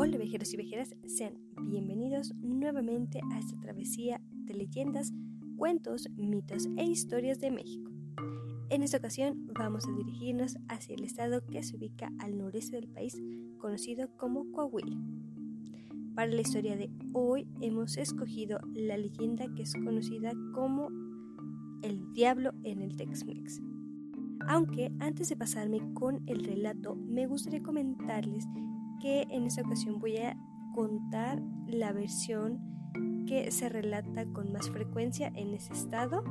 Hola 0.00 0.16
viajeros 0.16 0.54
y 0.54 0.56
viajeras, 0.56 0.94
sean 1.08 1.34
bienvenidos 1.60 2.32
nuevamente 2.36 3.20
a 3.32 3.38
esta 3.40 3.58
travesía 3.58 4.20
de 4.30 4.54
leyendas, 4.54 5.12
cuentos, 5.56 6.08
mitos 6.16 6.68
e 6.76 6.84
historias 6.84 7.40
de 7.40 7.50
México. 7.50 7.90
En 8.68 8.84
esta 8.84 8.98
ocasión 8.98 9.48
vamos 9.58 9.88
a 9.88 9.92
dirigirnos 9.96 10.56
hacia 10.68 10.94
el 10.94 11.02
estado 11.02 11.44
que 11.44 11.64
se 11.64 11.76
ubica 11.76 12.12
al 12.20 12.38
noreste 12.38 12.76
del 12.76 12.86
país, 12.86 13.20
conocido 13.58 14.08
como 14.16 14.52
Coahuila. 14.52 14.96
Para 16.14 16.30
la 16.30 16.42
historia 16.42 16.76
de 16.76 16.92
hoy 17.12 17.48
hemos 17.60 17.96
escogido 17.96 18.60
la 18.74 18.96
leyenda 18.96 19.52
que 19.56 19.62
es 19.62 19.74
conocida 19.74 20.30
como 20.54 20.90
el 21.82 22.12
diablo 22.12 22.52
en 22.62 22.82
el 22.82 22.96
Tex-Mex. 22.96 23.60
Aunque 24.46 24.92
antes 25.00 25.28
de 25.28 25.36
pasarme 25.36 25.80
con 25.92 26.22
el 26.28 26.44
relato, 26.44 26.94
me 26.94 27.26
gustaría 27.26 27.64
comentarles 27.64 28.46
que 29.00 29.26
en 29.30 29.44
esta 29.44 29.62
ocasión 29.62 29.98
voy 29.98 30.16
a 30.18 30.36
contar 30.74 31.42
la 31.66 31.92
versión 31.92 33.24
que 33.26 33.50
se 33.50 33.68
relata 33.68 34.26
con 34.26 34.52
más 34.52 34.70
frecuencia 34.70 35.30
en 35.34 35.54
ese 35.54 35.72
estado, 35.72 36.24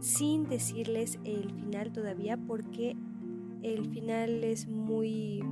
sin 0.00 0.48
decirles 0.48 1.18
el 1.24 1.50
final 1.52 1.92
todavía 1.92 2.36
porque 2.36 2.96
el 3.62 3.88
final 3.90 4.44
es 4.44 4.68
muy 4.68 5.42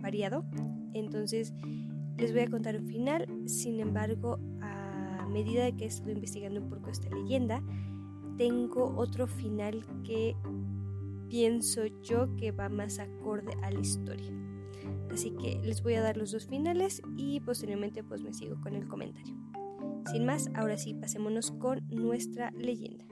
variado. 0.00 0.44
Entonces 0.94 1.54
les 2.16 2.32
voy 2.32 2.42
a 2.42 2.50
contar 2.50 2.76
un 2.76 2.86
final, 2.86 3.26
sin 3.46 3.80
embargo, 3.80 4.38
a 4.60 5.26
medida 5.28 5.70
que 5.76 5.84
he 5.84 5.88
estado 5.88 6.10
investigando 6.10 6.60
un 6.60 6.68
poco 6.68 6.90
esta 6.90 7.08
leyenda, 7.10 7.62
tengo 8.36 8.94
otro 8.96 9.26
final 9.26 9.84
que 10.02 10.34
pienso 11.28 11.86
yo 12.02 12.34
que 12.36 12.50
va 12.50 12.68
más 12.68 12.98
acorde 12.98 13.52
a 13.62 13.70
la 13.70 13.80
historia. 13.80 14.32
Así 15.10 15.32
que 15.32 15.60
les 15.62 15.82
voy 15.82 15.94
a 15.94 16.02
dar 16.02 16.16
los 16.16 16.32
dos 16.32 16.46
finales 16.46 17.02
y 17.16 17.40
posteriormente 17.40 18.02
pues 18.02 18.22
me 18.22 18.32
sigo 18.32 18.60
con 18.60 18.74
el 18.74 18.86
comentario. 18.86 19.34
Sin 20.10 20.24
más, 20.24 20.50
ahora 20.54 20.76
sí, 20.76 20.94
pasémonos 20.94 21.52
con 21.52 21.86
nuestra 21.88 22.50
leyenda. 22.52 23.04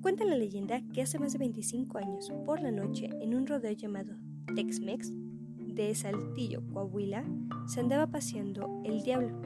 Cuenta 0.00 0.24
la 0.24 0.36
leyenda 0.36 0.80
que 0.92 1.02
hace 1.02 1.18
más 1.18 1.32
de 1.32 1.38
25 1.38 1.98
años, 1.98 2.32
por 2.46 2.60
la 2.60 2.70
noche, 2.70 3.10
en 3.20 3.34
un 3.34 3.46
rodeo 3.46 3.72
llamado 3.72 4.14
Tex-Mex 4.54 5.12
de 5.58 5.94
Saltillo, 5.94 6.62
Coahuila, 6.72 7.24
se 7.66 7.80
andaba 7.80 8.06
paseando 8.06 8.82
el 8.84 9.02
diablo, 9.02 9.40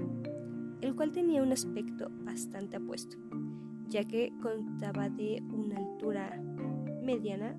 el 0.80 0.94
cual 0.94 1.12
tenía 1.12 1.42
un 1.42 1.52
aspecto 1.52 2.10
bastante 2.24 2.76
apuesto, 2.76 3.16
ya 3.88 4.04
que 4.04 4.32
contaba 4.42 5.08
de 5.08 5.42
una 5.52 5.78
altura 5.78 6.42
mediana, 7.02 7.56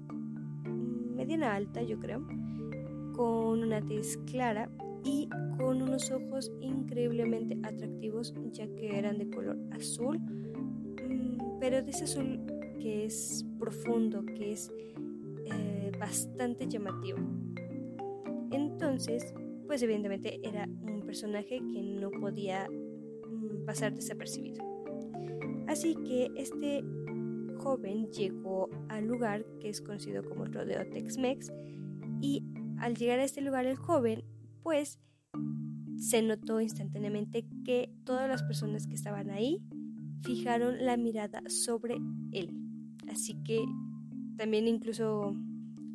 mediana 1.15 1.55
alta 1.55 1.81
yo 1.81 1.99
creo, 1.99 2.25
con 3.13 3.63
una 3.63 3.81
tez 3.81 4.17
clara 4.25 4.69
y 5.03 5.29
con 5.57 5.81
unos 5.81 6.11
ojos 6.11 6.51
increíblemente 6.61 7.57
atractivos 7.63 8.33
ya 8.51 8.67
que 8.75 8.97
eran 8.97 9.17
de 9.17 9.29
color 9.29 9.57
azul, 9.71 10.17
mm, 10.19 11.59
pero 11.59 11.81
de 11.81 11.91
ese 11.91 12.05
azul 12.05 12.39
que 12.79 13.05
es 13.05 13.45
profundo, 13.59 14.25
que 14.25 14.51
es 14.51 14.71
eh, 15.45 15.91
bastante 15.99 16.67
llamativo. 16.67 17.19
Entonces, 18.51 19.33
pues 19.67 19.81
evidentemente 19.81 20.39
era 20.43 20.67
un 20.81 21.01
personaje 21.05 21.61
que 21.71 21.81
no 21.81 22.11
podía 22.11 22.67
mm, 22.69 23.65
pasar 23.65 23.93
desapercibido. 23.93 24.63
Así 25.67 25.95
que 25.95 26.29
este 26.35 26.83
joven 27.57 28.11
llegó 28.11 28.69
al 28.89 29.07
lugar 29.07 29.45
que 29.59 29.69
es 29.69 29.81
conocido 29.81 30.23
como 30.23 30.43
el 30.45 30.53
Rodeo 30.53 30.85
Tex-Mex 30.89 31.51
al 32.83 32.95
llegar 32.95 33.19
a 33.19 33.23
este 33.23 33.39
lugar 33.39 33.65
el 33.65 33.77
joven, 33.77 34.25
pues 34.61 34.99
se 35.97 36.21
notó 36.21 36.59
instantáneamente 36.59 37.45
que 37.63 37.89
todas 38.03 38.27
las 38.27 38.43
personas 38.43 38.87
que 38.87 38.93
estaban 38.93 39.29
ahí 39.29 39.63
fijaron 40.21 40.85
la 40.85 40.97
mirada 40.97 41.41
sobre 41.47 41.95
él. 42.33 42.53
Así 43.07 43.41
que 43.45 43.63
también 44.35 44.67
incluso 44.67 45.33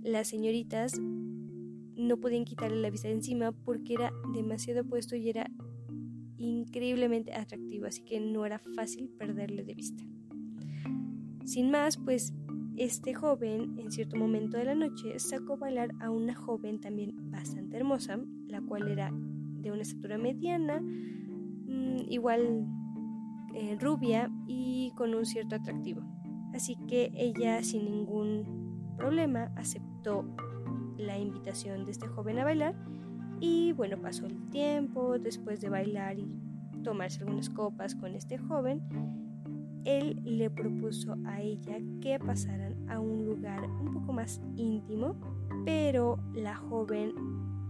las 0.03 0.29
señoritas 0.29 0.99
no 0.99 2.17
podían 2.17 2.47
quitarle 2.47 2.81
la 2.81 2.89
vista 2.89 3.09
de 3.09 3.15
encima 3.15 3.53
porque 3.53 3.93
era 3.93 4.11
demasiado 4.33 4.83
puesto 4.83 5.15
y 5.15 5.29
era 5.29 5.51
increíblemente 6.39 7.35
atractivo, 7.35 7.85
así 7.85 8.03
que 8.03 8.19
no 8.19 8.47
era 8.47 8.61
fácil 8.61 9.11
perderle 9.11 9.63
de 9.63 9.75
vista. 9.75 10.03
Sin 11.45 11.71
más, 11.71 11.99
pues 11.99 12.33
este 12.79 13.13
joven, 13.15 13.79
en 13.79 13.91
cierto 13.91 14.17
momento 14.17 14.57
de 14.57 14.65
la 14.65 14.75
noche, 14.75 15.19
sacó 15.19 15.55
a 15.55 15.57
bailar 15.57 15.91
a 16.01 16.11
una 16.11 16.35
joven 16.35 16.81
también 16.81 17.31
bastante 17.31 17.77
hermosa, 17.77 18.19
la 18.47 18.61
cual 18.61 18.89
era 18.89 19.11
de 19.13 19.73
una 19.73 19.83
estatura 19.83 20.19
mediana, 20.19 20.81
mm, 20.81 21.99
igual 22.09 22.67
eh, 23.55 23.77
rubia 23.81 24.31
y 24.47 24.93
con 24.97 25.15
un 25.15 25.27
cierto 25.27 25.57
atractivo. 25.57 26.03
Así 26.55 26.77
que 26.87 27.11
ella 27.15 27.63
sin 27.63 27.85
ningún 27.85 28.95
problema 28.97 29.53
aceptó 29.57 30.25
la 30.97 31.19
invitación 31.19 31.85
de 31.85 31.93
este 31.93 32.07
joven 32.09 32.39
a 32.39 32.45
bailar 32.45 32.75
y 33.41 33.73
bueno, 33.73 34.01
pasó 34.01 34.27
el 34.27 34.51
tiempo 34.51 35.19
después 35.19 35.61
de 35.61 35.69
bailar 35.69 36.19
y 36.19 36.27
tomarse 36.83 37.21
algunas 37.21 37.51
copas 37.51 37.95
con 37.95 38.15
este 38.15 38.39
joven 38.39 38.83
él 39.85 40.21
le 40.25 40.51
propuso 40.51 41.17
a 41.25 41.41
ella 41.41 41.79
que 42.01 42.19
pasaran 42.19 42.89
a 42.89 43.01
un 43.01 43.25
lugar 43.25 43.65
un 43.65 43.93
poco 43.93 44.13
más 44.13 44.41
íntimo, 44.57 45.15
pero 45.65 46.19
la 46.35 46.57
joven 46.57 47.13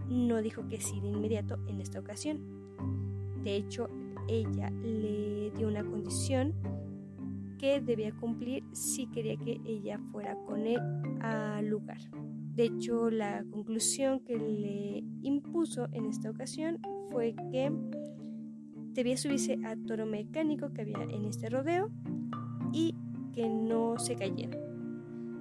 no 0.07 0.41
dijo 0.41 0.67
que 0.67 0.79
sí 0.81 0.99
de 1.01 1.07
inmediato 1.07 1.57
en 1.67 1.81
esta 1.81 1.99
ocasión. 1.99 2.39
De 3.43 3.55
hecho, 3.55 3.87
ella 4.27 4.69
le 4.69 5.51
dio 5.51 5.67
una 5.67 5.83
condición 5.83 6.53
que 7.57 7.81
debía 7.81 8.11
cumplir 8.13 8.63
si 8.71 9.07
quería 9.07 9.35
que 9.37 9.59
ella 9.65 9.99
fuera 10.11 10.35
con 10.45 10.65
él 10.65 10.79
al 11.21 11.67
lugar. 11.67 11.99
De 12.55 12.65
hecho, 12.65 13.09
la 13.09 13.43
conclusión 13.51 14.19
que 14.21 14.37
le 14.37 15.03
impuso 15.21 15.87
en 15.91 16.05
esta 16.05 16.29
ocasión 16.29 16.79
fue 17.09 17.35
que 17.51 17.71
debía 18.99 19.15
subirse 19.15 19.57
a 19.63 19.77
toro 19.77 20.05
mecánico 20.05 20.73
que 20.73 20.81
había 20.81 21.01
en 21.03 21.23
este 21.23 21.49
rodeo 21.49 21.89
y 22.73 22.95
que 23.33 23.47
no 23.47 23.97
se 23.97 24.17
cayera. 24.17 24.57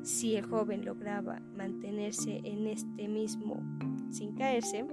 Si 0.03 0.37
el 0.37 0.47
joven 0.47 0.85
lograba 0.85 1.41
mantenerse 1.57 2.41
en 2.45 2.69
este 2.69 3.09
mismo 3.09 3.61
sin 4.13 4.37
caerse, 4.37 4.87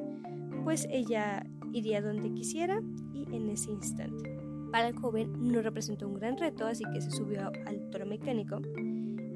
pues 0.64 0.88
ella 0.90 1.46
iría 1.74 2.02
donde 2.02 2.34
quisiera 2.34 2.82
y 3.14 3.28
en 3.36 3.50
ese 3.50 3.72
instante. 3.72 4.36
Para 4.72 4.88
el 4.88 4.96
joven 4.96 5.32
no 5.40 5.62
representó 5.62 6.08
un 6.08 6.16
gran 6.16 6.36
reto, 6.36 6.66
así 6.66 6.86
que 6.92 7.02
se 7.02 7.12
subió 7.12 7.52
al 7.68 7.92
toro 7.92 8.08
mecánico 8.08 8.62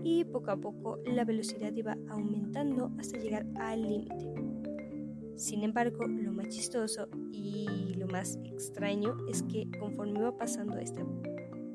y 0.04 0.24
poco 0.24 0.50
a 0.50 0.58
poco 0.58 0.98
la 1.06 1.24
velocidad 1.24 1.72
iba 1.76 1.96
aumentando 2.10 2.92
hasta 2.98 3.20
llegar 3.20 3.46
al 3.58 3.84
límite. 3.84 4.49
Sin 5.40 5.64
embargo, 5.64 6.06
lo 6.06 6.34
más 6.34 6.50
chistoso 6.50 7.08
y 7.32 7.94
lo 7.96 8.08
más 8.08 8.38
extraño 8.44 9.16
es 9.30 9.42
que 9.44 9.72
conforme 9.80 10.20
iba 10.20 10.36
pasando 10.36 10.78
esta 10.78 11.02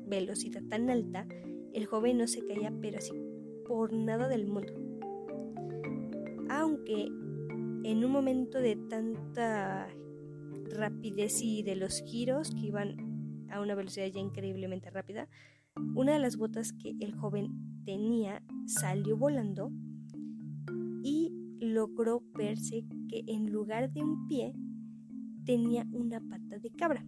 velocidad 0.05 0.61
tan 0.69 0.91
alta, 0.91 1.27
el 1.73 1.87
joven 1.87 2.19
no 2.19 2.27
se 2.27 2.45
caía, 2.45 2.71
pero 2.79 2.99
así 2.99 3.11
por 3.67 3.91
nada 3.91 4.27
del 4.27 4.45
mundo. 4.45 4.71
Aunque 6.47 7.05
en 7.05 8.05
un 8.05 8.11
momento 8.11 8.59
de 8.59 8.75
tanta 8.87 9.87
rapidez 10.77 11.41
y 11.41 11.63
de 11.63 11.75
los 11.75 12.03
giros 12.03 12.51
que 12.51 12.67
iban 12.67 13.47
a 13.49 13.61
una 13.61 13.73
velocidad 13.73 14.05
ya 14.05 14.19
increíblemente 14.19 14.91
rápida, 14.91 15.27
una 15.95 16.13
de 16.13 16.19
las 16.19 16.37
botas 16.37 16.71
que 16.71 16.95
el 16.99 17.15
joven 17.15 17.81
tenía 17.83 18.43
salió 18.67 19.17
volando 19.17 19.71
logró 21.75 22.23
verse 22.33 22.85
que 23.09 23.23
en 23.27 23.51
lugar 23.51 23.91
de 23.91 24.01
un 24.01 24.27
pie 24.27 24.53
tenía 25.45 25.85
una 25.91 26.21
pata 26.21 26.57
de 26.57 26.71
cabra. 26.71 27.05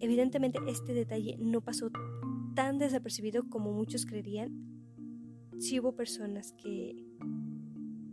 Evidentemente 0.00 0.58
este 0.66 0.94
detalle 0.94 1.36
no 1.38 1.60
pasó 1.60 1.90
tan 2.54 2.78
desapercibido 2.78 3.48
como 3.48 3.72
muchos 3.72 4.06
creerían. 4.06 4.50
Si 5.58 5.78
hubo 5.78 5.94
personas 5.94 6.54
que 6.54 6.96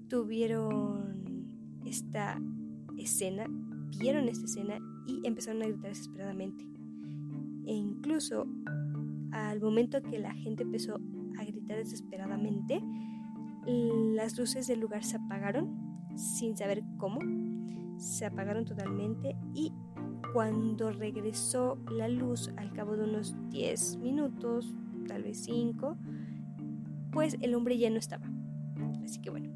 tuvieron 0.10 1.48
esta 1.86 2.42
escena, 2.98 3.48
vieron 3.98 4.28
esta 4.28 4.46
escena 4.46 4.78
y 5.08 5.26
empezaron 5.26 5.64
a 5.64 5.68
gritar 5.68 5.90
desesperadamente. 5.90 6.66
E 7.66 7.74
incluso 7.74 8.46
al 9.32 9.62
momento 9.62 10.02
que 10.02 10.20
la 10.20 10.34
gente 10.34 10.64
empezó 10.64 11.00
a 11.38 11.46
gritar 11.46 11.78
desesperadamente, 11.78 12.82
las 13.66 14.38
luces 14.38 14.68
del 14.68 14.80
lugar 14.80 15.04
se 15.04 15.18
apagaron 15.18 15.94
sin 16.16 16.56
saber 16.56 16.84
cómo. 16.98 17.20
Se 17.98 18.26
apagaron 18.26 18.66
totalmente 18.66 19.36
y 19.54 19.72
cuando 20.34 20.92
regresó 20.92 21.78
la 21.92 22.08
luz 22.08 22.52
al 22.58 22.74
cabo 22.74 22.98
de 22.98 23.04
unos 23.04 23.36
10 23.50 23.98
minutos, 23.98 24.74
tal 25.08 25.24
vez 25.24 25.44
5, 25.44 25.98
pues 27.12 27.38
el 27.42 27.54
hombre 27.56 27.78
ya 27.78 27.90
no 27.90 27.98
estaba. 27.98 28.26
Así 29.04 29.22
que 29.22 29.30
bueno, 29.30 29.50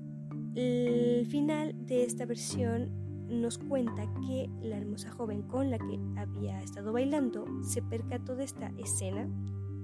el 0.56 1.25
final 1.27 1.74
de 1.86 2.04
esta 2.04 2.25
versión 2.25 2.92
nos 3.27 3.57
cuenta 3.57 4.09
que 4.25 4.50
la 4.62 4.77
hermosa 4.77 5.12
joven 5.12 5.42
con 5.44 5.69
la 5.69 5.77
que 5.77 6.00
había 6.15 6.62
estado 6.62 6.94
bailando 6.94 7.45
se 7.63 7.81
percató 7.81 8.36
de 8.36 8.45
esta 8.45 8.71
escena 8.77 9.27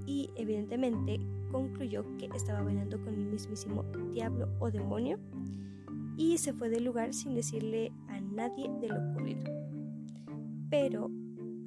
y 0.05 0.29
evidentemente 0.35 1.19
concluyó 1.53 2.03
que 2.17 2.25
estaba 2.35 2.63
bailando 2.63 2.99
con 3.01 3.13
el 3.13 3.27
mismísimo 3.27 3.83
diablo 4.11 4.49
o 4.59 4.71
demonio 4.71 5.19
y 6.17 6.37
se 6.39 6.51
fue 6.51 6.69
del 6.69 6.83
lugar 6.83 7.13
sin 7.13 7.35
decirle 7.35 7.93
a 8.07 8.19
nadie 8.19 8.69
de 8.81 8.89
lo 8.89 9.11
ocurrido. 9.11 9.43
Pero 10.69 11.09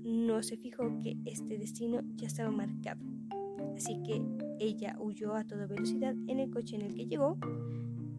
no 0.02 0.42
se 0.42 0.56
fijó 0.56 1.00
que 1.02 1.16
este 1.24 1.56
destino 1.56 2.00
ya 2.16 2.26
estaba 2.26 2.50
marcado, 2.50 3.00
así 3.76 4.02
que 4.02 4.20
ella 4.58 4.96
huyó 4.98 5.34
a 5.34 5.44
toda 5.44 5.66
velocidad 5.66 6.14
en 6.26 6.40
el 6.40 6.50
coche 6.50 6.74
en 6.74 6.82
el 6.82 6.94
que 6.94 7.06
llegó, 7.06 7.38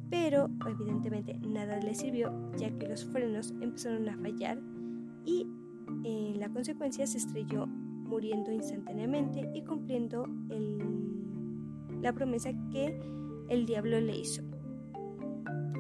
pero 0.10 0.50
evidentemente 0.66 1.38
nada 1.40 1.80
le 1.80 1.94
sirvió 1.94 2.32
ya 2.56 2.72
que 2.78 2.88
los 2.88 3.04
frenos 3.06 3.54
empezaron 3.60 4.08
a 4.08 4.18
fallar 4.18 4.58
y 5.26 5.46
en 6.06 6.40
la 6.40 6.50
consecuencia 6.50 7.06
se 7.08 7.18
estrelló 7.18 7.68
muriendo 7.68 8.54
instantáneamente 8.54 9.50
y 9.54 9.64
cumpliendo 9.64 10.26
la 12.02 12.14
promesa 12.14 12.52
que 12.72 13.00
el 13.50 13.66
diablo 13.66 14.00
le 14.00 14.18
hizo. 14.18 14.44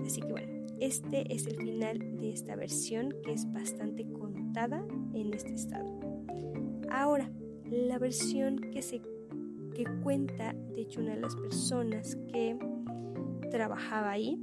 Así 0.06 0.22
que 0.22 0.32
bueno, 0.32 0.66
este 0.80 1.34
es 1.34 1.48
el 1.48 1.58
final 1.58 2.00
de 2.18 2.32
esta 2.32 2.56
versión 2.56 3.14
que 3.24 3.34
es 3.34 3.52
bastante 3.52 4.06
contada 4.12 4.86
en 5.14 5.34
este 5.34 5.54
estado. 5.54 6.00
Ahora, 6.90 7.30
la 7.70 8.00
versión 8.00 8.60
que 8.72 8.82
se 8.82 9.02
que 9.74 9.86
cuenta, 10.02 10.54
de 10.54 10.82
hecho, 10.82 11.02
una 11.02 11.14
de 11.14 11.22
las 11.22 11.36
personas 11.36 12.16
que 12.32 12.58
trabajaba 13.52 14.12
ahí 14.12 14.40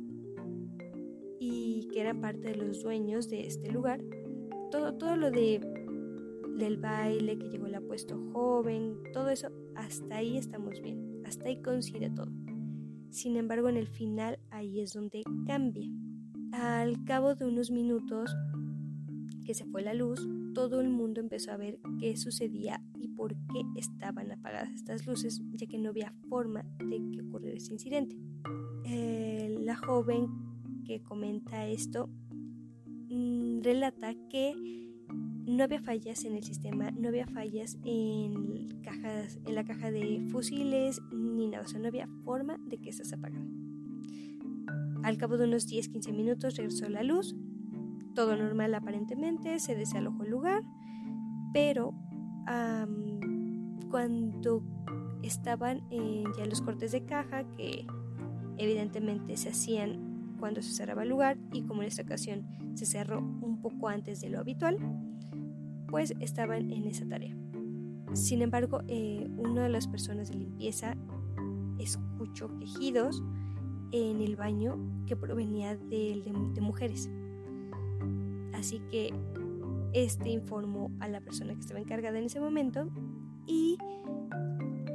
y 1.40 1.88
que 1.92 2.00
era 2.00 2.14
parte 2.14 2.52
de 2.52 2.54
los 2.54 2.82
dueños 2.82 3.28
de 3.28 3.46
este 3.46 3.70
lugar, 3.72 4.00
todo, 4.70 4.94
todo 4.94 5.16
lo 5.16 5.30
de 5.32 5.60
del 6.56 6.76
baile, 6.76 7.36
que 7.36 7.48
llegó 7.48 7.66
el 7.66 7.74
apuesto 7.74 8.16
joven, 8.32 8.96
todo 9.12 9.28
eso, 9.30 9.48
hasta 9.74 10.16
ahí 10.16 10.38
estamos 10.38 10.80
bien, 10.80 11.13
hasta 11.24 11.46
ahí 11.46 11.60
coincide 11.62 12.10
todo. 12.10 12.30
Sin 13.10 13.36
embargo, 13.36 13.68
en 13.68 13.76
el 13.76 13.86
final 13.86 14.38
ahí 14.50 14.80
es 14.80 14.92
donde 14.92 15.22
cambia. 15.46 15.88
Al 16.52 17.04
cabo 17.04 17.34
de 17.34 17.44
unos 17.44 17.70
minutos 17.70 18.34
que 19.44 19.54
se 19.54 19.64
fue 19.66 19.82
la 19.82 19.94
luz, 19.94 20.26
todo 20.54 20.80
el 20.80 20.88
mundo 20.88 21.20
empezó 21.20 21.52
a 21.52 21.56
ver 21.56 21.78
qué 22.00 22.16
sucedía 22.16 22.82
y 22.98 23.08
por 23.08 23.34
qué 23.34 23.62
estaban 23.76 24.32
apagadas 24.32 24.70
estas 24.72 25.06
luces, 25.06 25.42
ya 25.52 25.66
que 25.66 25.78
no 25.78 25.90
había 25.90 26.14
forma 26.28 26.64
de 26.78 27.02
que 27.12 27.20
ocurriera 27.20 27.56
ese 27.56 27.72
incidente. 27.72 28.16
Eh, 28.84 29.58
la 29.60 29.76
joven 29.76 30.28
que 30.84 31.02
comenta 31.02 31.66
esto 31.66 32.08
mm, 33.08 33.60
relata 33.62 34.14
que 34.28 34.54
no 35.46 35.64
había 35.64 35.80
fallas 35.80 36.24
en 36.24 36.34
el 36.34 36.42
sistema, 36.42 36.90
no 36.90 37.08
había 37.08 37.26
fallas 37.26 37.78
en, 37.84 38.80
cajas, 38.82 39.38
en 39.44 39.54
la 39.54 39.64
caja 39.64 39.90
de 39.90 40.26
fusiles 40.30 41.00
ni 41.12 41.48
nada, 41.48 41.64
o 41.64 41.68
sea, 41.68 41.80
no 41.80 41.88
había 41.88 42.08
forma 42.24 42.58
de 42.66 42.78
que 42.78 42.92
se 42.92 43.14
apagara. 43.14 43.44
Al 45.02 45.18
cabo 45.18 45.36
de 45.36 45.44
unos 45.44 45.68
10-15 45.68 46.14
minutos 46.14 46.56
regresó 46.56 46.88
la 46.88 47.02
luz, 47.02 47.36
todo 48.14 48.36
normal 48.36 48.74
aparentemente, 48.74 49.58
se 49.58 49.74
desalojó 49.74 50.24
el 50.24 50.30
lugar, 50.30 50.62
pero 51.52 51.94
cuando 53.90 54.62
estaban 55.22 55.82
en 55.90 56.24
ya 56.36 56.46
los 56.46 56.60
cortes 56.62 56.92
de 56.92 57.04
caja, 57.04 57.44
que 57.56 57.86
evidentemente 58.56 59.36
se 59.36 59.50
hacían 59.50 60.36
cuando 60.38 60.62
se 60.62 60.72
cerraba 60.72 61.02
el 61.02 61.08
lugar 61.08 61.38
y 61.52 61.62
como 61.62 61.82
en 61.82 61.88
esta 61.88 62.02
ocasión 62.02 62.46
se 62.74 62.86
cerró 62.86 63.20
un 63.20 63.60
poco 63.62 63.88
antes 63.88 64.20
de 64.20 64.30
lo 64.30 64.40
habitual, 64.40 64.78
pues 65.94 66.12
estaban 66.18 66.72
en 66.72 66.88
esa 66.88 67.06
tarea. 67.06 67.36
Sin 68.14 68.42
embargo, 68.42 68.80
eh, 68.88 69.28
una 69.36 69.62
de 69.62 69.68
las 69.68 69.86
personas 69.86 70.28
de 70.28 70.38
limpieza 70.38 70.96
escuchó 71.78 72.52
quejidos 72.58 73.22
en 73.92 74.20
el 74.20 74.34
baño 74.34 74.76
que 75.06 75.14
provenía 75.14 75.76
de, 75.76 76.20
de, 76.52 76.60
mujeres. 76.60 77.08
Así 78.54 78.80
que 78.90 79.14
este 79.92 80.30
informó 80.30 80.90
a 80.98 81.06
la 81.06 81.20
persona 81.20 81.54
que 81.54 81.60
estaba 81.60 81.78
encargada 81.78 82.18
en 82.18 82.24
ese 82.24 82.40
momento 82.40 82.90
y 83.46 83.78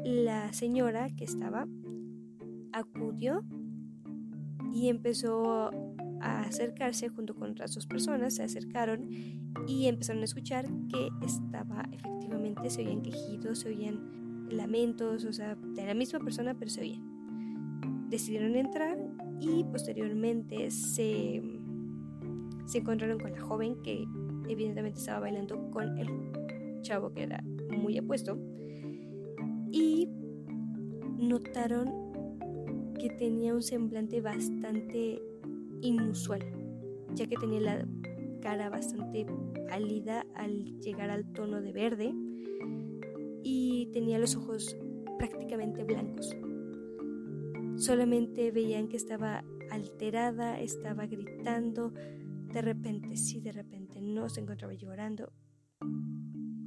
la 0.04 0.52
señora 0.52 1.08
que 1.16 1.24
estaba 1.24 1.66
acudió 2.74 3.46
y 4.74 4.90
empezó 4.90 5.72
a 6.20 6.42
acercarse 6.42 7.08
junto 7.08 7.36
con 7.36 7.52
otras 7.52 7.74
dos 7.74 7.88
personas, 7.88 8.36
se 8.36 8.44
acercaron 8.44 9.08
y 9.68 9.88
empezaron 9.88 10.22
a 10.22 10.26
escuchar 10.26 10.66
que 10.90 11.10
estaba 11.26 11.88
efectivamente, 11.92 12.70
se 12.70 12.86
oían 12.86 13.02
quejidos, 13.02 13.60
se 13.60 13.70
oían 13.70 14.48
lamentos, 14.50 15.26
o 15.26 15.34
sea, 15.34 15.56
de 15.56 15.86
la 15.86 15.94
misma 15.94 16.20
persona, 16.20 16.56
pero 16.58 16.72
se 16.72 16.82
oían. 16.82 18.10
Decidieron 18.10 18.56
entrar 18.56 18.98
y 19.40 19.64
posteriormente 19.66 20.72
se, 20.72 21.42
se 22.66 22.78
encontraron 22.80 23.20
con 23.20 23.32
la 23.32 23.42
joven 23.42 23.82
que 23.84 24.06
evidentemente 24.48 25.00
estaba 25.00 25.20
bailando 25.20 25.70
con 25.72 25.98
el 25.98 26.08
chavo 26.82 27.14
que 27.14 27.24
era 27.24 27.44
muy 27.78 27.98
apuesto 27.98 28.38
y 29.72 30.10
notaron 31.18 32.10
que 33.00 33.10
tenía 33.10 33.54
un 33.54 33.62
semblante 33.62 34.22
bastante 34.22 35.22
inusual, 35.82 36.42
ya 37.14 37.28
que 37.28 37.38
tenía 37.38 37.62
la 37.62 37.88
cara 38.42 38.70
bastante 38.70 39.26
al 39.72 40.80
llegar 40.80 41.10
al 41.10 41.32
tono 41.34 41.62
de 41.62 41.72
verde 41.72 42.14
y 43.44 43.90
tenía 43.92 44.20
los 44.20 44.36
ojos 44.36 44.78
prácticamente 45.18 45.84
blancos. 45.84 46.36
Solamente 47.76 48.52
veían 48.52 48.88
que 48.88 48.98
estaba 48.98 49.44
alterada, 49.72 50.60
estaba 50.60 51.06
gritando, 51.06 51.94
de 52.54 52.62
repente 52.62 53.16
sí, 53.16 53.40
de 53.40 53.52
repente 53.52 54.02
no, 54.02 54.28
se 54.30 54.42
encontraba 54.42 54.74
llorando, 54.74 55.32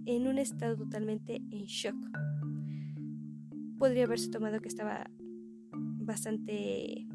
en 0.07 0.27
un 0.27 0.39
estado 0.39 0.77
totalmente 0.77 1.37
en 1.37 1.65
shock. 1.65 1.97
Podría 3.79 4.05
haberse 4.05 4.31
tomado 4.31 4.61
que 4.61 4.69
estaba 4.69 5.11
bastante 5.73 7.07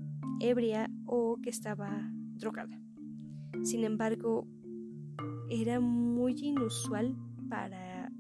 ebria 0.42 0.90
o 1.06 1.38
que 1.42 1.50
estaba 1.50 2.12
drogada. 2.36 2.80
Sin 3.64 3.84
embargo, 3.84 4.48
era 5.50 5.80
muy 5.80 6.36
inusual 6.40 7.16
para 7.50 8.12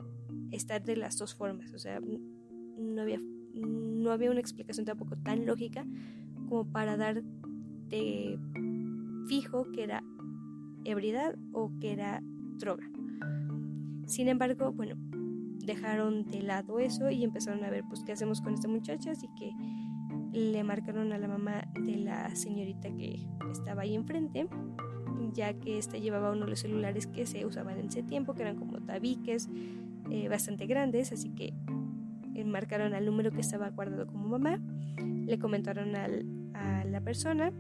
estar 0.51 0.83
de 0.83 0.97
las 0.97 1.17
dos 1.17 1.35
formas. 1.35 1.73
O 1.73 1.79
sea, 1.79 1.99
no 1.99 3.01
había, 3.01 3.19
no 3.53 4.11
había 4.11 4.31
una 4.31 4.39
explicación 4.39 4.85
tampoco 4.85 5.15
tan 5.17 5.45
lógica 5.45 5.85
como 6.49 6.71
para 6.71 6.97
dar 6.97 7.23
de 7.89 8.39
fijo 9.27 9.71
que 9.71 9.83
era 9.83 10.03
ebriedad 10.85 11.35
o 11.51 11.71
que 11.79 11.91
era 11.91 12.21
droga. 12.57 12.89
Sin 14.05 14.29
embargo, 14.29 14.71
bueno, 14.71 14.95
dejaron 15.65 16.25
de 16.25 16.41
lado 16.41 16.79
eso 16.79 17.09
y 17.09 17.23
empezaron 17.23 17.63
a 17.63 17.69
ver 17.69 17.83
pues 17.87 18.03
qué 18.05 18.13
hacemos 18.13 18.41
con 18.41 18.53
esta 18.53 18.69
muchacha, 18.69 19.11
así 19.11 19.27
que 19.37 19.51
le 20.31 20.63
marcaron 20.63 21.11
a 21.11 21.17
la 21.17 21.27
mamá 21.27 21.67
de 21.73 21.97
la 21.97 22.33
señorita 22.35 22.89
que 22.95 23.27
estaba 23.51 23.81
ahí 23.81 23.95
enfrente, 23.95 24.47
ya 25.37 25.53
que 25.53 25.77
esta 25.77 25.97
llevaba 25.97 26.31
uno 26.31 26.45
de 26.45 26.49
los 26.49 26.59
celulares 26.59 27.05
que 27.05 27.25
se 27.27 27.45
usaban 27.45 27.77
en 27.77 27.85
ese 27.85 28.01
tiempo, 28.01 28.33
que 28.33 28.41
eran 28.41 28.57
como 28.57 28.81
tabiques 28.81 29.47
eh, 30.09 30.27
bastante 30.27 30.65
grandes, 30.65 31.11
así 31.13 31.29
que 31.29 31.53
marcaron 32.43 32.93
al 32.93 33.05
número 33.05 33.31
que 33.31 33.41
estaba 33.41 33.69
guardado 33.69 34.07
como 34.07 34.27
mamá, 34.27 34.59
le 35.25 35.37
comentaron 35.37 35.95
a 35.95 36.07
la 36.85 37.01
persona 37.01 37.51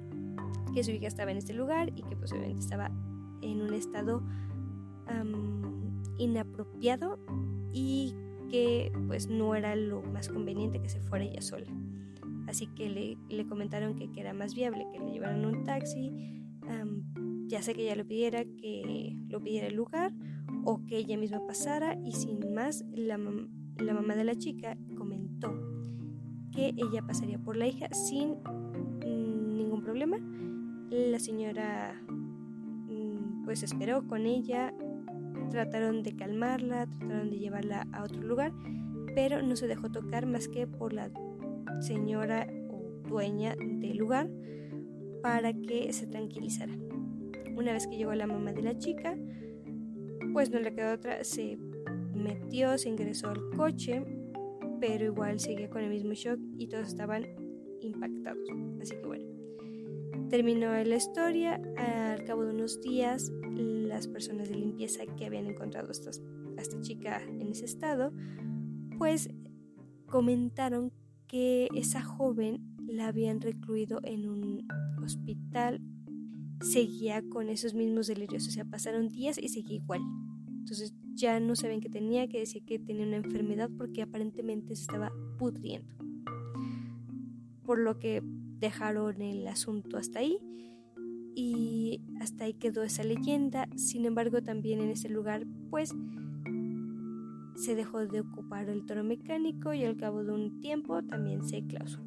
que 0.73 0.83
su 0.83 0.91
hija 0.91 1.07
estaba 1.07 1.31
en 1.31 1.37
este 1.37 1.53
lugar 1.53 1.91
y 1.95 2.01
que 2.03 2.15
posiblemente 2.15 2.61
estaba 2.61 2.91
en 3.41 3.61
un 3.61 3.73
estado 3.73 4.23
inapropiado 6.17 7.19
y 7.71 8.13
que 8.49 8.91
pues 9.07 9.27
no 9.27 9.55
era 9.55 9.75
lo 9.75 10.01
más 10.01 10.29
conveniente 10.29 10.81
que 10.81 10.89
se 10.89 10.99
fuera 11.01 11.25
ella 11.25 11.41
sola. 11.41 11.67
Así 12.47 12.67
que 12.67 13.17
le, 13.29 13.45
comentaron 13.47 13.95
que, 13.95 14.09
era 14.19 14.33
más 14.33 14.55
viable 14.55 14.87
que 14.91 14.99
le 14.99 15.11
llevaran 15.11 15.45
un 15.45 15.63
taxi, 15.63 16.11
ya 17.47 17.61
sea 17.61 17.73
que 17.73 17.83
ella 17.83 17.95
lo 17.95 18.05
pidiera, 18.05 18.43
que 18.43 19.17
lo 19.27 19.41
pidiera 19.41 19.67
el 19.67 19.75
lugar 19.75 20.13
o 20.65 20.83
que 20.85 20.97
ella 20.97 21.17
misma 21.17 21.45
pasara 21.47 21.97
y 22.03 22.11
sin 22.11 22.53
más 22.53 22.85
la, 22.93 23.17
la 23.17 23.93
mamá 23.93 24.15
de 24.15 24.23
la 24.23 24.35
chica 24.35 24.77
comentó 24.97 25.53
que 26.51 26.73
ella 26.75 27.01
pasaría 27.05 27.37
por 27.39 27.55
la 27.55 27.67
hija 27.67 27.87
sin 27.93 28.31
mm, 28.31 29.57
ningún 29.57 29.81
problema. 29.81 30.17
La 30.89 31.19
señora 31.19 32.01
mm, 32.07 33.45
pues 33.45 33.63
esperó 33.63 34.07
con 34.07 34.25
ella, 34.25 34.73
trataron 35.49 36.03
de 36.03 36.15
calmarla, 36.15 36.87
trataron 36.87 37.29
de 37.29 37.39
llevarla 37.39 37.87
a 37.93 38.03
otro 38.03 38.21
lugar, 38.21 38.53
pero 39.15 39.41
no 39.41 39.55
se 39.55 39.67
dejó 39.67 39.89
tocar 39.89 40.25
más 40.25 40.47
que 40.47 40.67
por 40.67 40.93
la 40.93 41.11
señora 41.81 42.47
o 42.69 43.07
dueña 43.07 43.55
del 43.55 43.97
lugar 43.97 44.29
para 45.21 45.53
que 45.53 45.91
se 45.93 46.07
tranquilizara. 46.07 46.73
Una 47.57 47.73
vez 47.73 47.87
que 47.87 47.97
llegó 47.97 48.13
la 48.13 48.27
mamá 48.27 48.53
de 48.53 48.61
la 48.61 48.77
chica, 48.77 49.17
pues 50.33 50.51
no 50.51 50.59
le 50.59 50.73
quedó 50.73 50.93
otra, 50.93 51.23
se 51.23 51.57
metió, 52.13 52.77
se 52.77 52.89
ingresó 52.89 53.29
al 53.29 53.49
coche, 53.55 54.03
pero 54.79 55.05
igual 55.05 55.39
seguía 55.39 55.69
con 55.69 55.81
el 55.81 55.89
mismo 55.89 56.13
shock 56.13 56.39
y 56.57 56.67
todos 56.67 56.87
estaban 56.87 57.25
impactados. 57.81 58.47
Así 58.81 58.95
que 58.95 59.05
bueno, 59.05 59.25
terminó 60.29 60.71
la 60.71 60.95
historia. 60.95 61.59
Al 61.77 62.23
cabo 62.23 62.45
de 62.45 62.53
unos 62.53 62.81
días, 62.81 63.31
las 63.51 64.07
personas 64.07 64.49
de 64.49 64.55
limpieza 64.55 65.03
que 65.17 65.25
habían 65.25 65.47
encontrado 65.47 65.87
a, 65.87 65.91
a 65.91 66.61
esta 66.61 66.81
chica 66.81 67.21
en 67.23 67.49
ese 67.49 67.65
estado, 67.65 68.11
pues 68.97 69.29
comentaron 70.05 70.91
que 71.27 71.67
esa 71.75 72.01
joven 72.01 72.75
la 72.87 73.07
habían 73.07 73.41
recluido 73.41 73.99
en 74.03 74.27
un 74.29 74.67
hospital, 75.03 75.81
seguía 76.61 77.21
con 77.29 77.49
esos 77.49 77.73
mismos 77.73 78.07
delirios, 78.07 78.47
o 78.47 78.51
sea, 78.51 78.65
pasaron 78.65 79.09
días 79.09 79.37
y 79.37 79.49
seguía 79.49 79.77
igual. 79.77 80.01
Entonces 80.47 80.93
ya 81.13 81.39
no 81.39 81.55
saben 81.55 81.81
qué 81.81 81.89
tenía, 81.89 82.27
que 82.27 82.39
decía 82.39 82.61
que 82.65 82.79
tenía 82.79 83.05
una 83.05 83.17
enfermedad 83.17 83.69
porque 83.77 84.01
aparentemente 84.01 84.75
se 84.75 84.81
estaba 84.83 85.11
pudriendo. 85.37 85.95
Por 87.63 87.79
lo 87.79 87.99
que 87.99 88.21
dejaron 88.59 89.21
el 89.21 89.47
asunto 89.47 89.97
hasta 89.97 90.19
ahí 90.19 90.37
y 91.35 92.01
hasta 92.19 92.45
ahí 92.45 92.53
quedó 92.53 92.83
esa 92.83 93.03
leyenda. 93.03 93.67
Sin 93.75 94.05
embargo, 94.05 94.41
también 94.41 94.81
en 94.81 94.89
ese 94.89 95.09
lugar, 95.09 95.45
pues 95.69 95.93
se 97.55 97.75
dejó 97.75 98.05
de 98.05 98.21
ocupar 98.21 98.69
el 98.69 98.85
toro 98.85 99.03
mecánico 99.03 99.73
y 99.73 99.83
al 99.83 99.97
cabo 99.97 100.23
de 100.23 100.31
un 100.31 100.59
tiempo 100.59 101.01
también 101.03 101.43
se 101.43 101.65
clausuró. 101.65 102.05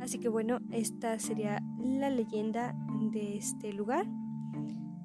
Así 0.00 0.18
que 0.18 0.28
bueno, 0.28 0.60
esta 0.72 1.18
sería 1.18 1.62
la 1.78 2.10
leyenda 2.10 2.74
de 3.12 3.36
este 3.36 3.72
lugar. 3.72 4.06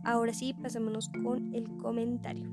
Ahora 0.03 0.33
sí, 0.33 0.53
pasémonos 0.53 1.09
con 1.09 1.53
el 1.53 1.67
comentario. 1.77 2.49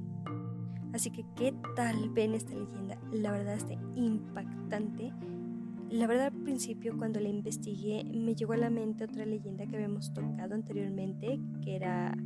Así 0.93 1.11
que, 1.11 1.25
¿qué 1.37 1.55
tal 1.75 2.11
ven 2.11 2.35
esta 2.35 2.55
leyenda? 2.55 2.99
La 3.13 3.33
verdad 3.33 3.55
está 3.55 3.75
impactante. 3.95 5.13
La 5.91 6.07
verdad 6.07 6.27
al 6.27 6.43
principio 6.43 6.97
cuando 6.97 7.21
la 7.21 7.29
investigué 7.29 8.05
me 8.05 8.35
llegó 8.35 8.55
a 8.55 8.59
la 8.59 8.71
mente 8.71 9.05
otra 9.05 9.27
leyenda 9.27 9.67
que 9.67 9.77
habíamos 9.77 10.13
tocado 10.15 10.55
anteriormente, 10.55 11.39
que 11.63 11.77
era 11.77 12.17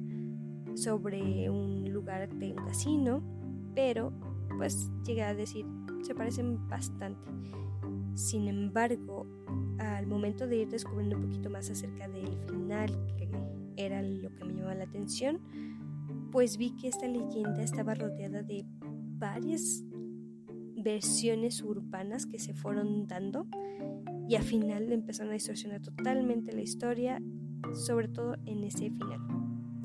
sobre 0.75 1.51
un 1.51 1.93
lugar 1.93 2.29
de 2.29 2.53
un 2.53 2.65
casino 2.65 3.23
pero 3.77 4.11
pues 4.57 4.91
llegué 5.05 5.23
a 5.23 5.35
decir, 5.35 5.67
se 6.03 6.15
parecen 6.15 6.67
bastante. 6.67 7.31
Sin 8.17 8.49
embargo, 8.49 9.27
al 9.79 10.07
momento 10.07 10.47
de 10.47 10.63
ir 10.63 10.69
descubriendo 10.71 11.17
un 11.17 11.23
poquito 11.25 11.51
más 11.51 11.71
acerca 11.71 12.09
del 12.09 12.39
final, 12.49 12.89
que 13.19 13.29
era 13.77 14.01
lo 14.01 14.35
que 14.35 14.43
me 14.43 14.55
llamaba 14.55 14.75
la 14.75 14.85
atención, 14.85 15.39
pues 16.33 16.57
vi 16.57 16.75
que 16.77 16.89
esta 16.89 17.07
leyenda 17.07 17.63
estaba 17.63 17.95
rodeada 17.95 18.43
de 18.43 18.65
varias 19.19 19.85
versiones 20.77 21.63
urbanas 21.63 22.25
que 22.25 22.39
se 22.39 22.55
fueron 22.55 23.07
dando 23.07 23.47
y 24.27 24.37
al 24.37 24.45
final 24.45 24.91
empezaron 24.93 25.33
a 25.33 25.35
distorsionar 25.35 25.83
totalmente 25.83 26.53
la 26.53 26.63
historia, 26.63 27.21
sobre 27.75 28.09
todo 28.09 28.37
en 28.47 28.65
ese 28.65 28.91
final. 28.93 29.21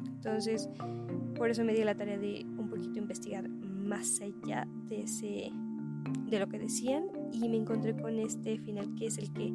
Entonces, 0.05 0.69
por 1.35 1.49
eso 1.49 1.65
me 1.65 1.73
di 1.73 1.83
la 1.83 1.95
tarea 1.95 2.17
de 2.17 2.45
un 2.57 2.69
poquito 2.69 2.97
investigar 2.97 3.49
más 3.49 4.21
allá 4.21 4.65
de 4.87 5.01
ese 5.01 5.51
de 6.29 6.39
lo 6.39 6.47
que 6.47 6.57
decían 6.57 7.03
y 7.31 7.49
me 7.49 7.57
encontré 7.57 7.95
con 7.95 8.19
este 8.19 8.57
final 8.59 8.93
que 8.95 9.07
es 9.07 9.17
el 9.17 9.31
que 9.33 9.53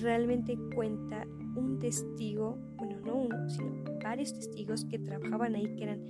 realmente 0.00 0.56
cuenta 0.74 1.26
un 1.56 1.78
testigo, 1.78 2.58
bueno, 2.76 3.00
no 3.04 3.16
uno, 3.16 3.50
sino 3.50 3.72
varios 4.02 4.32
testigos 4.32 4.84
que 4.84 4.98
trabajaban 4.98 5.54
ahí, 5.54 5.74
que 5.76 5.82
eran 5.82 6.04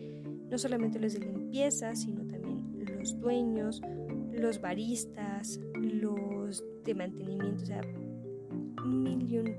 no 0.51 0.59
solamente 0.59 0.99
los 0.99 1.15
de 1.15 1.21
limpieza, 1.21 1.95
sino 1.95 2.27
también 2.27 2.85
los 2.99 3.19
dueños, 3.21 3.81
los 4.33 4.61
baristas, 4.61 5.61
los 5.75 6.65
de 6.85 6.95
mantenimiento, 6.95 7.63
o 7.63 7.67
sea, 7.67 7.81
un 8.85 9.03
millón 9.03 9.55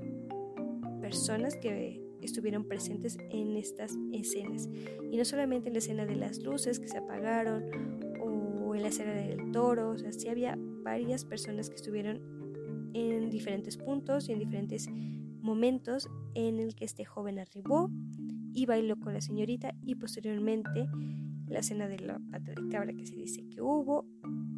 personas 1.00 1.56
que 1.56 2.00
estuvieron 2.20 2.64
presentes 2.64 3.18
en 3.30 3.56
estas 3.56 3.96
escenas. 4.12 4.68
Y 5.10 5.16
no 5.16 5.24
solamente 5.24 5.68
en 5.68 5.74
la 5.74 5.78
escena 5.78 6.06
de 6.06 6.16
las 6.16 6.42
luces 6.42 6.78
que 6.78 6.88
se 6.88 6.98
apagaron 6.98 7.64
o 8.20 8.74
en 8.74 8.82
la 8.82 8.88
escena 8.88 9.12
del 9.12 9.50
toro, 9.50 9.90
o 9.90 9.98
sea, 9.98 10.12
sí 10.12 10.28
había 10.28 10.56
varias 10.82 11.24
personas 11.24 11.68
que 11.68 11.76
estuvieron 11.76 12.20
en 12.94 13.30
diferentes 13.30 13.76
puntos 13.76 14.28
y 14.28 14.32
en 14.32 14.38
diferentes 14.38 14.88
momentos 15.40 16.08
en 16.34 16.58
el 16.58 16.74
que 16.74 16.84
este 16.84 17.04
joven 17.04 17.38
arribó 17.38 17.90
y 18.54 18.66
bailó 18.66 18.98
con 18.98 19.14
la 19.14 19.20
señorita 19.20 19.74
y 19.82 19.94
posteriormente 19.94 20.86
la 21.46 21.60
escena 21.60 21.88
de 21.88 21.98
la 21.98 22.18
pata 22.30 22.52
de 22.52 22.68
cabra 22.68 22.92
que 22.92 23.06
se 23.06 23.16
dice 23.16 23.46
que 23.48 23.60
hubo 23.60 24.06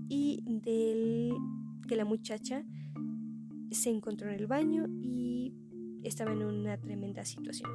y 0.09 0.43
del 0.47 1.33
que 1.89 1.97
la 1.97 2.05
muchacha 2.05 2.65
se 3.71 3.91
encontró 3.91 4.29
en 4.29 4.37
el 4.37 4.47
baño 4.47 4.87
y 5.01 5.55
estaba 6.03 6.33
en 6.33 6.45
una 6.45 6.77
tremenda 6.79 7.25
situación. 7.25 7.71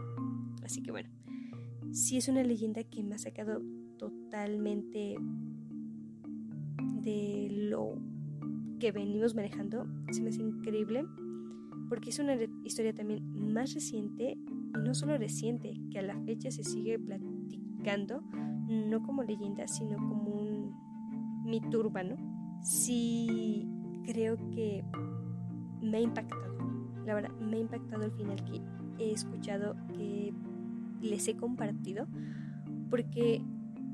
Así 0.63 0.81
que 0.81 0.91
bueno, 0.91 1.09
sí 1.91 2.17
es 2.17 2.27
una 2.27 2.43
leyenda 2.43 2.83
que 2.83 3.03
me 3.03 3.15
ha 3.15 3.17
sacado 3.17 3.61
totalmente 3.97 5.15
de 7.01 7.47
lo 7.51 7.97
que 8.79 8.91
venimos 8.91 9.35
manejando. 9.35 9.85
Se 10.11 10.21
me 10.21 10.29
hace 10.29 10.41
increíble 10.41 11.05
porque 11.89 12.11
es 12.11 12.19
una 12.19 12.35
historia 12.63 12.93
también 12.93 13.51
más 13.51 13.73
reciente 13.73 14.37
y 14.37 14.77
no 14.77 14.93
solo 14.93 15.17
reciente, 15.17 15.73
que 15.91 15.99
a 15.99 16.03
la 16.03 16.19
fecha 16.21 16.51
se 16.51 16.63
sigue 16.63 16.99
platicando, 16.99 18.21
no 18.67 19.01
como 19.01 19.23
leyenda, 19.23 19.67
sino 19.67 19.97
como 19.97 20.33
un 20.33 21.43
mito 21.45 21.79
urbano. 21.79 22.15
Sí 22.61 23.67
creo 24.05 24.37
que 24.51 24.83
me 25.81 25.97
ha 25.97 26.01
impactado 26.01 26.49
la 27.09 27.15
verdad 27.15 27.31
me 27.39 27.57
ha 27.57 27.59
impactado 27.61 28.03
el 28.03 28.11
final 28.11 28.43
que 28.45 28.61
he 28.99 29.11
escuchado, 29.11 29.75
que 29.97 30.31
les 31.01 31.27
he 31.27 31.35
compartido, 31.35 32.05
porque 32.91 33.41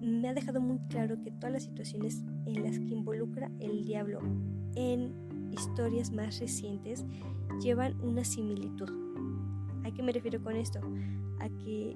me 0.01 0.27
ha 0.27 0.33
dejado 0.33 0.59
muy 0.59 0.79
claro 0.89 1.21
que 1.23 1.31
todas 1.31 1.53
las 1.53 1.63
situaciones 1.63 2.25
en 2.45 2.63
las 2.63 2.77
que 2.77 2.93
involucra 2.93 3.49
el 3.61 3.85
diablo 3.85 4.19
en 4.75 5.51
historias 5.51 6.11
más 6.11 6.39
recientes 6.39 7.05
llevan 7.61 7.99
una 8.01 8.23
similitud. 8.23 8.89
¿A 9.83 9.91
qué 9.91 10.03
me 10.03 10.11
refiero 10.11 10.41
con 10.41 10.55
esto? 10.55 10.79
A 11.39 11.49
que 11.63 11.95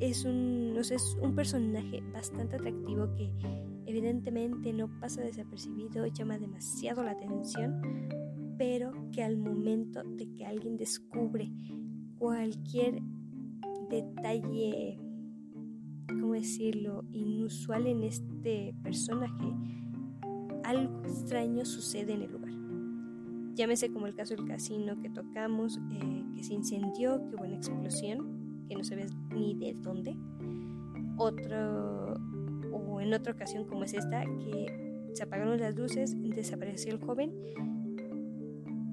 es 0.00 0.24
un, 0.24 0.74
no 0.74 0.84
sé, 0.84 0.96
un 1.22 1.34
personaje 1.34 2.02
bastante 2.12 2.56
atractivo 2.56 3.14
que 3.14 3.32
evidentemente 3.86 4.72
no 4.72 4.88
pasa 5.00 5.22
desapercibido, 5.22 6.06
llama 6.06 6.38
demasiado 6.38 7.02
la 7.02 7.12
atención, 7.12 7.80
pero 8.58 8.92
que 9.12 9.22
al 9.22 9.36
momento 9.36 10.02
de 10.02 10.30
que 10.32 10.44
alguien 10.44 10.76
descubre 10.76 11.50
cualquier 12.18 13.00
detalle, 13.88 14.98
¿cómo 16.08 16.32
decirlo?, 16.32 17.04
inusual 17.12 17.86
en 17.86 18.04
este 18.04 18.74
personaje, 18.82 19.54
extraño 21.06 21.64
sucede 21.64 22.12
en 22.12 22.22
el 22.22 22.32
lugar. 22.32 22.52
Llámese 23.54 23.90
como 23.90 24.06
el 24.06 24.14
caso 24.14 24.34
del 24.34 24.46
casino 24.46 25.00
que 25.00 25.08
tocamos, 25.08 25.78
eh, 25.92 26.24
que 26.34 26.42
se 26.42 26.54
incendió, 26.54 27.26
que 27.26 27.36
hubo 27.36 27.44
una 27.44 27.56
explosión, 27.56 28.64
que 28.68 28.76
no 28.76 28.84
se 28.84 28.96
ni 29.34 29.54
de 29.54 29.74
dónde. 29.80 30.16
Otro, 31.16 32.14
o 32.72 33.00
en 33.00 33.14
otra 33.14 33.32
ocasión 33.32 33.64
como 33.64 33.84
es 33.84 33.94
esta, 33.94 34.24
que 34.24 35.10
se 35.14 35.22
apagaron 35.22 35.58
las 35.58 35.74
luces, 35.74 36.14
desapareció 36.36 36.92
el 36.92 37.00
joven 37.00 37.32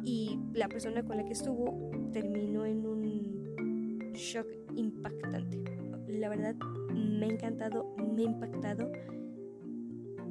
y 0.06 0.40
la 0.54 0.70
persona 0.70 1.04
con 1.04 1.18
la 1.18 1.26
que 1.26 1.34
estuvo 1.34 1.92
terminó 2.14 2.66
en 2.66 2.86
un 2.86 4.14
shock 4.14 4.48
impactante. 4.76 5.62
La 6.08 6.30
verdad 6.30 6.56
me 6.94 7.26
ha 7.26 7.30
encantado, 7.30 7.94
me 7.98 8.22
ha 8.22 8.26
impactado 8.26 8.92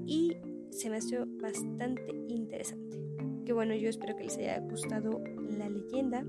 y 0.07 0.37
se 0.73 0.89
me 0.89 0.97
ha 0.97 0.99
hecho 0.99 1.27
bastante 1.41 2.11
interesante. 2.29 2.99
Que 3.45 3.53
bueno, 3.53 3.75
yo 3.75 3.89
espero 3.89 4.17
que 4.17 4.25
les 4.25 4.39
haya 4.39 4.59
gustado 4.61 5.23
la 5.51 5.69
leyenda, 5.69 6.25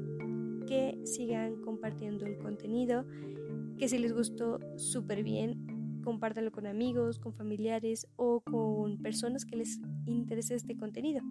que 0.68 1.00
sigan 1.06 1.62
compartiendo 1.62 2.26
el 2.26 2.38
contenido, 2.38 3.06
que 3.78 3.88
si 3.88 3.98
les 3.98 4.14
gustó 4.14 4.60
súper 4.76 5.24
bien, 5.24 6.02
compártanlo 6.04 6.52
con 6.52 6.68
amigos, 6.68 7.20
con 7.20 7.34
familiares 7.34 8.08
o 8.18 8.42
con 8.42 8.98
personas 9.02 9.46
que 9.46 9.56
les 9.56 9.80
interese 10.06 10.56
este 10.56 10.76
contenido. 10.76 11.22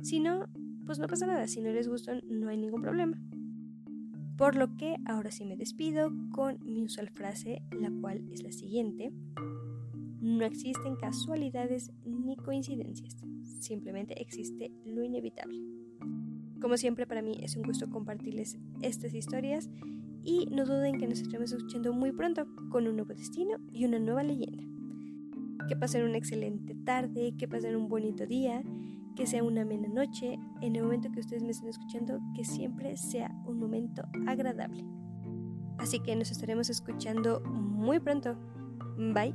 Si 0.00 0.20
no, 0.20 0.46
pues 0.86 0.98
no 0.98 1.08
pasa 1.08 1.26
nada, 1.26 1.46
si 1.48 1.60
no 1.60 1.70
les 1.70 1.88
gustan 1.88 2.22
no 2.28 2.48
hay 2.48 2.56
ningún 2.56 2.82
problema. 2.82 3.18
Por 4.36 4.56
lo 4.56 4.76
que 4.76 4.96
ahora 5.06 5.30
sí 5.30 5.44
me 5.44 5.56
despido 5.56 6.10
con 6.32 6.58
mi 6.64 6.82
usual 6.82 7.08
frase, 7.10 7.62
la 7.70 7.90
cual 8.00 8.28
es 8.32 8.42
la 8.42 8.52
siguiente. 8.52 9.12
No 10.20 10.44
existen 10.44 10.96
casualidades 10.96 11.92
coincidencias, 12.36 13.16
simplemente 13.60 14.20
existe 14.20 14.72
lo 14.84 15.02
inevitable. 15.02 15.60
Como 16.60 16.76
siempre 16.76 17.06
para 17.06 17.22
mí 17.22 17.38
es 17.42 17.56
un 17.56 17.62
gusto 17.62 17.90
compartirles 17.90 18.58
estas 18.80 19.14
historias 19.14 19.68
y 20.22 20.46
no 20.46 20.64
duden 20.64 20.98
que 20.98 21.06
nos 21.06 21.20
estaremos 21.20 21.52
escuchando 21.52 21.92
muy 21.92 22.12
pronto 22.12 22.46
con 22.70 22.86
un 22.86 22.96
nuevo 22.96 23.12
destino 23.12 23.58
y 23.70 23.84
una 23.84 23.98
nueva 23.98 24.22
leyenda. 24.22 24.64
Que 25.68 25.76
pasen 25.76 26.04
una 26.04 26.16
excelente 26.16 26.74
tarde, 26.84 27.34
que 27.38 27.48
pasen 27.48 27.76
un 27.76 27.88
bonito 27.88 28.26
día, 28.26 28.62
que 29.14 29.26
sea 29.26 29.44
una 29.44 29.62
amena 29.62 29.88
noche, 29.88 30.38
en 30.60 30.76
el 30.76 30.82
momento 30.82 31.10
que 31.12 31.20
ustedes 31.20 31.42
me 31.42 31.50
estén 31.50 31.68
escuchando, 31.68 32.18
que 32.34 32.44
siempre 32.44 32.96
sea 32.96 33.30
un 33.46 33.58
momento 33.58 34.02
agradable. 34.26 34.84
Así 35.78 36.00
que 36.00 36.16
nos 36.16 36.30
estaremos 36.30 36.70
escuchando 36.70 37.40
muy 37.40 38.00
pronto. 38.00 38.36
Bye. 38.96 39.34